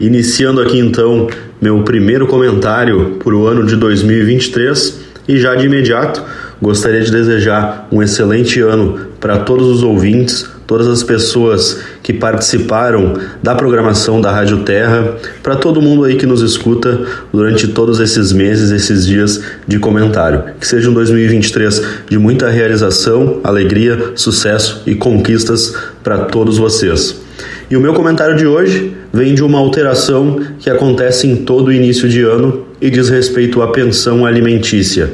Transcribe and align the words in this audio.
Iniciando 0.00 0.62
aqui 0.62 0.78
então 0.78 1.28
meu 1.60 1.82
primeiro 1.82 2.26
comentário 2.26 3.18
para 3.22 3.34
o 3.34 3.46
ano 3.46 3.66
de 3.66 3.76
2023 3.76 4.98
e 5.28 5.38
já 5.38 5.54
de 5.54 5.66
imediato 5.66 6.24
gostaria 6.60 7.02
de 7.02 7.12
desejar 7.12 7.86
um 7.92 8.02
excelente 8.02 8.60
ano 8.60 8.98
para 9.20 9.40
todos 9.40 9.66
os 9.66 9.82
ouvintes, 9.82 10.48
todas 10.66 10.88
as 10.88 11.02
pessoas 11.02 11.80
que 12.02 12.14
participaram 12.14 13.14
da 13.42 13.54
programação 13.54 14.22
da 14.22 14.30
Rádio 14.30 14.62
Terra, 14.62 15.16
para 15.42 15.56
todo 15.56 15.82
mundo 15.82 16.04
aí 16.04 16.16
que 16.16 16.24
nos 16.24 16.40
escuta 16.40 17.00
durante 17.30 17.68
todos 17.68 18.00
esses 18.00 18.32
meses, 18.32 18.70
esses 18.70 19.06
dias 19.06 19.42
de 19.66 19.78
comentário. 19.78 20.44
Que 20.58 20.66
seja 20.66 20.88
um 20.88 20.94
2023 20.94 21.82
de 22.08 22.18
muita 22.18 22.48
realização, 22.48 23.40
alegria, 23.44 24.12
sucesso 24.14 24.82
e 24.86 24.94
conquistas 24.94 25.74
para 26.02 26.20
todos 26.20 26.56
vocês. 26.56 27.29
E 27.70 27.76
o 27.76 27.80
meu 27.80 27.94
comentário 27.94 28.36
de 28.36 28.44
hoje 28.44 28.96
vem 29.12 29.32
de 29.32 29.44
uma 29.44 29.58
alteração 29.58 30.40
que 30.58 30.68
acontece 30.68 31.28
em 31.28 31.36
todo 31.36 31.72
início 31.72 32.08
de 32.08 32.20
ano 32.20 32.66
e 32.80 32.90
diz 32.90 33.08
respeito 33.08 33.60
à 33.62 33.68
pensão 33.68 34.24
alimentícia. 34.24 35.10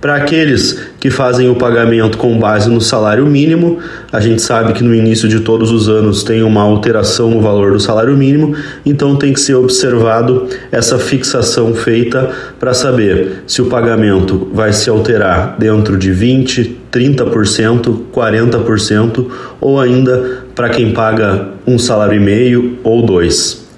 Para 0.00 0.16
aqueles 0.16 0.80
que 0.98 1.10
fazem 1.10 1.50
o 1.50 1.54
pagamento 1.54 2.16
com 2.16 2.38
base 2.38 2.70
no 2.70 2.80
salário 2.80 3.26
mínimo, 3.26 3.78
a 4.10 4.18
gente 4.18 4.40
sabe 4.40 4.72
que 4.72 4.82
no 4.82 4.94
início 4.94 5.28
de 5.28 5.40
todos 5.40 5.70
os 5.70 5.90
anos 5.90 6.24
tem 6.24 6.42
uma 6.42 6.62
alteração 6.62 7.30
no 7.30 7.42
valor 7.42 7.72
do 7.72 7.80
salário 7.80 8.16
mínimo, 8.16 8.56
então 8.84 9.16
tem 9.16 9.34
que 9.34 9.40
ser 9.40 9.54
observado 9.54 10.48
essa 10.72 10.98
fixação 10.98 11.74
feita 11.74 12.30
para 12.58 12.72
saber 12.72 13.42
se 13.46 13.60
o 13.60 13.66
pagamento 13.66 14.48
vai 14.54 14.72
se 14.72 14.88
alterar 14.88 15.56
dentro 15.58 15.98
de 15.98 16.10
20, 16.10 16.80
30%, 16.90 18.04
40% 18.10 19.26
ou 19.60 19.78
ainda 19.78 20.44
para 20.54 20.70
quem 20.70 20.92
paga 20.92 21.48
um 21.66 21.78
salário 21.78 22.16
e 22.16 22.20
meio 22.20 22.78
ou 22.82 23.04
dois. 23.04 23.69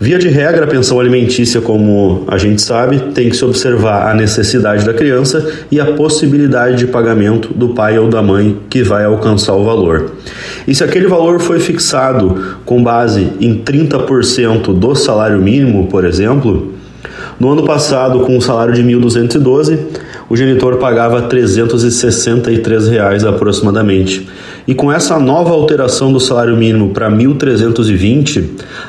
Via 0.00 0.16
de 0.16 0.28
regra, 0.28 0.64
a 0.64 0.68
pensão 0.68 1.00
alimentícia, 1.00 1.60
como 1.60 2.22
a 2.28 2.38
gente 2.38 2.62
sabe, 2.62 3.00
tem 3.12 3.28
que 3.28 3.36
se 3.36 3.44
observar 3.44 4.08
a 4.08 4.14
necessidade 4.14 4.84
da 4.84 4.94
criança 4.94 5.44
e 5.72 5.80
a 5.80 5.86
possibilidade 5.86 6.76
de 6.76 6.86
pagamento 6.86 7.52
do 7.52 7.70
pai 7.70 7.98
ou 7.98 8.08
da 8.08 8.22
mãe 8.22 8.56
que 8.70 8.84
vai 8.84 9.04
alcançar 9.04 9.54
o 9.54 9.64
valor. 9.64 10.12
E 10.68 10.74
se 10.74 10.84
aquele 10.84 11.08
valor 11.08 11.40
foi 11.40 11.58
fixado 11.58 12.58
com 12.64 12.80
base 12.80 13.32
em 13.40 13.58
30% 13.58 14.72
do 14.72 14.94
salário 14.94 15.38
mínimo, 15.38 15.88
por 15.88 16.04
exemplo, 16.04 16.74
no 17.40 17.50
ano 17.50 17.64
passado, 17.64 18.20
com 18.20 18.36
um 18.36 18.40
salário 18.40 18.74
de 18.74 18.84
1.212, 18.84 19.78
o 20.28 20.36
genitor 20.36 20.76
pagava 20.76 21.22
363 21.22 22.88
reais 22.88 23.24
aproximadamente. 23.24 24.28
E 24.66 24.74
com 24.74 24.92
essa 24.92 25.18
nova 25.18 25.54
alteração 25.54 26.12
do 26.12 26.20
salário 26.20 26.54
mínimo 26.54 26.90
para 26.90 27.10
1.320, 27.10 28.44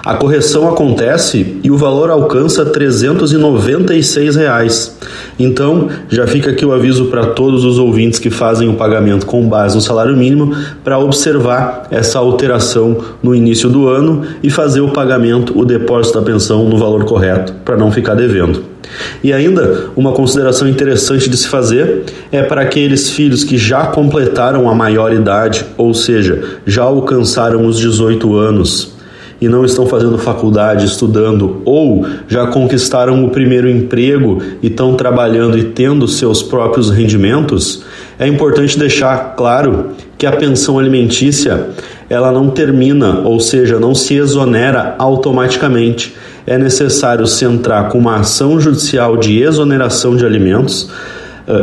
a 0.05 0.15
correção 0.15 0.67
acontece 0.67 1.57
e 1.63 1.71
o 1.71 1.77
valor 1.77 2.09
alcança 2.09 2.65
396 2.65 4.35
reais. 4.35 4.97
Então, 5.39 5.87
já 6.09 6.27
fica 6.27 6.51
aqui 6.51 6.65
o 6.65 6.73
aviso 6.73 7.05
para 7.05 7.27
todos 7.27 7.63
os 7.63 7.77
ouvintes 7.77 8.19
que 8.19 8.29
fazem 8.29 8.67
o 8.67 8.73
pagamento 8.73 9.25
com 9.25 9.47
base 9.47 9.75
no 9.75 9.81
salário 9.81 10.17
mínimo 10.17 10.53
para 10.83 10.99
observar 10.99 11.87
essa 11.89 12.19
alteração 12.19 12.97
no 13.23 13.33
início 13.33 13.69
do 13.69 13.87
ano 13.87 14.23
e 14.43 14.49
fazer 14.49 14.81
o 14.81 14.89
pagamento, 14.89 15.57
o 15.57 15.63
depósito 15.63 16.19
da 16.19 16.25
pensão 16.25 16.67
no 16.67 16.77
valor 16.77 17.05
correto, 17.05 17.53
para 17.63 17.77
não 17.77 17.89
ficar 17.89 18.15
devendo. 18.15 18.78
E 19.23 19.33
ainda, 19.33 19.89
uma 19.95 20.11
consideração 20.11 20.67
interessante 20.67 21.29
de 21.29 21.37
se 21.37 21.47
fazer 21.47 22.03
é 22.31 22.41
para 22.41 22.61
aqueles 22.61 23.09
filhos 23.09 23.43
que 23.43 23.57
já 23.57 23.87
completaram 23.87 24.69
a 24.69 24.75
maioridade, 24.75 25.65
ou 25.77 25.93
seja, 25.93 26.59
já 26.65 26.83
alcançaram 26.83 27.65
os 27.65 27.77
18 27.77 28.35
anos 28.35 28.99
e 29.41 29.47
não 29.47 29.63
estão 29.63 29.85
fazendo 29.85 30.17
faculdade, 30.17 30.85
estudando, 30.85 31.61
ou 31.63 32.05
já 32.27 32.47
conquistaram 32.47 33.23
o 33.23 33.29
primeiro 33.29 33.69
emprego 33.69 34.41
e 34.61 34.67
estão 34.67 34.95
trabalhando 34.95 35.57
e 35.57 35.63
tendo 35.63 36.07
seus 36.07 36.43
próprios 36.43 36.89
rendimentos, 36.89 37.83
é 38.17 38.27
importante 38.27 38.77
deixar 38.77 39.35
claro 39.35 39.91
que 40.19 40.27
a 40.27 40.33
pensão 40.33 40.77
alimentícia 40.77 41.69
ela 42.09 42.29
não 42.29 42.49
termina, 42.49 43.21
ou 43.21 43.39
seja, 43.39 43.79
não 43.79 43.95
se 43.95 44.15
exonera 44.15 44.93
automaticamente. 44.99 46.13
É 46.45 46.57
necessário 46.57 47.25
se 47.25 47.45
entrar 47.45 47.87
com 47.87 47.97
uma 47.97 48.17
ação 48.17 48.59
judicial 48.59 49.15
de 49.15 49.41
exoneração 49.41 50.17
de 50.17 50.25
alimentos 50.25 50.89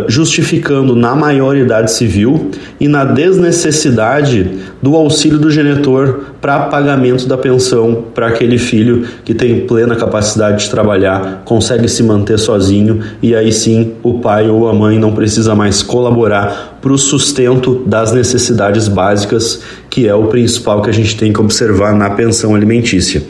justificando 0.09 0.97
na 0.97 1.15
maioridade 1.15 1.93
civil 1.93 2.51
e 2.81 2.89
na 2.89 3.05
desnecessidade 3.05 4.51
do 4.83 4.97
auxílio 4.97 5.39
do 5.39 5.51
genitor 5.51 6.21
para 6.41 6.61
pagamento 6.67 7.27
da 7.27 7.39
pensão 7.39 8.05
para 8.15 8.27
aquele 8.27 8.59
filho 8.59 9.07
que 9.25 9.33
tem 9.33 9.61
plena 9.67 9.95
capacidade 9.95 10.65
de 10.65 10.71
trabalhar, 10.71 11.43
consegue 11.45 11.89
se 11.89 12.03
manter 12.03 12.39
sozinho 12.39 13.01
e 13.23 13.35
aí 13.35 13.53
sim 13.53 13.93
o 14.03 14.19
pai 14.19 14.49
ou 14.49 14.69
a 14.69 14.75
mãe 14.75 14.99
não 14.99 15.13
precisa 15.13 15.55
mais 15.55 15.83
colaborar 15.83 16.79
para 16.83 16.93
o 16.93 16.99
sustento 16.99 17.83
das 17.87 18.13
necessidades 18.13 18.87
básicas, 18.87 19.61
que 19.97 20.07
é 20.07 20.15
o 20.15 20.27
principal 20.27 20.83
que 20.83 20.91
a 20.91 20.93
gente 20.93 21.17
tem 21.17 21.33
que 21.33 21.41
observar 21.41 21.95
na 21.95 22.11
pensão 22.11 22.55
alimentícia. 22.55 23.23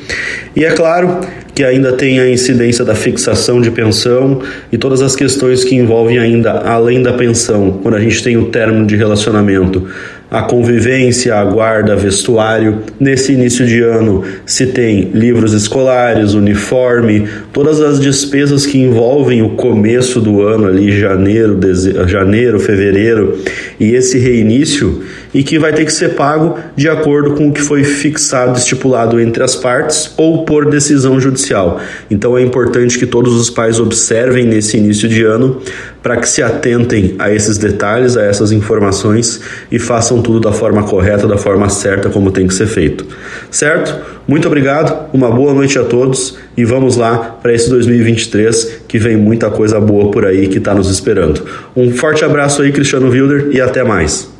E 0.56 0.64
é 0.64 0.72
claro 0.72 1.20
que 1.54 1.62
ainda 1.62 1.92
tem 1.92 2.18
a 2.18 2.28
incidência 2.28 2.84
da 2.84 2.92
fixação 2.92 3.60
de 3.60 3.70
pensão 3.70 4.42
e 4.72 4.76
todas 4.76 5.00
as 5.00 5.14
questões 5.14 5.62
que 5.62 5.76
envolvem 5.76 6.18
ainda, 6.18 6.50
além 6.50 7.00
da 7.00 7.12
pensão, 7.12 7.78
quando 7.84 7.94
a 7.94 8.00
gente 8.00 8.20
tem 8.20 8.36
o 8.36 8.46
término 8.46 8.84
de 8.84 8.96
relacionamento, 8.96 9.86
a 10.30 10.42
convivência, 10.42 11.34
a 11.34 11.44
guarda, 11.44 11.94
vestuário. 11.94 12.80
Nesse 12.98 13.32
início 13.32 13.66
de 13.66 13.80
ano 13.80 14.24
se 14.44 14.66
tem 14.66 15.10
livros 15.14 15.52
escolares, 15.52 16.34
uniforme, 16.34 17.28
todas 17.52 17.80
as 17.80 18.00
despesas 18.00 18.66
que 18.66 18.78
envolvem 18.78 19.42
o 19.42 19.50
começo 19.50 20.20
do 20.20 20.42
ano 20.42 20.66
ali, 20.66 20.98
janeiro, 20.98 21.58
janeiro, 22.06 22.58
fevereiro, 22.58 23.38
e 23.78 23.94
esse 23.94 24.18
reinício 24.18 25.02
e 25.32 25.42
que 25.42 25.58
vai 25.58 25.72
ter 25.72 25.84
que 25.84 25.92
ser 25.92 26.14
pago 26.14 26.58
de 26.74 26.88
acordo 26.88 27.34
com 27.34 27.48
o 27.48 27.52
que 27.52 27.60
foi 27.60 27.84
fixado, 27.84 28.58
estipulado 28.58 29.20
entre 29.20 29.42
as 29.42 29.54
partes 29.54 30.12
ou 30.16 30.44
por 30.44 30.70
decisão 30.70 31.20
judicial. 31.20 31.78
Então 32.10 32.38
é 32.38 32.42
importante 32.42 32.98
que 32.98 33.06
todos 33.06 33.34
os 33.34 33.50
pais 33.50 33.78
observem 33.78 34.46
nesse 34.46 34.78
início 34.78 35.08
de 35.08 35.22
ano 35.24 35.60
para 36.06 36.18
que 36.18 36.28
se 36.28 36.40
atentem 36.40 37.16
a 37.18 37.32
esses 37.32 37.58
detalhes, 37.58 38.16
a 38.16 38.22
essas 38.22 38.52
informações 38.52 39.40
e 39.72 39.76
façam 39.76 40.22
tudo 40.22 40.38
da 40.38 40.52
forma 40.52 40.84
correta, 40.84 41.26
da 41.26 41.36
forma 41.36 41.68
certa 41.68 42.08
como 42.08 42.30
tem 42.30 42.46
que 42.46 42.54
ser 42.54 42.68
feito. 42.68 43.04
Certo? 43.50 43.92
Muito 44.24 44.46
obrigado, 44.46 45.08
uma 45.12 45.28
boa 45.28 45.52
noite 45.52 45.76
a 45.80 45.82
todos 45.82 46.38
e 46.56 46.64
vamos 46.64 46.94
lá 46.94 47.36
para 47.42 47.52
esse 47.52 47.68
2023 47.70 48.82
que 48.86 49.00
vem 49.00 49.16
muita 49.16 49.50
coisa 49.50 49.80
boa 49.80 50.12
por 50.12 50.24
aí 50.24 50.46
que 50.46 50.58
está 50.58 50.72
nos 50.72 50.88
esperando. 50.88 51.42
Um 51.74 51.90
forte 51.90 52.24
abraço 52.24 52.62
aí, 52.62 52.70
Cristiano 52.70 53.10
Wilder, 53.10 53.48
e 53.50 53.60
até 53.60 53.82
mais. 53.82 54.35